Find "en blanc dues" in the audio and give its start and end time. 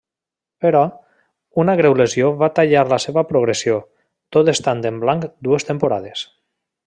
4.93-5.69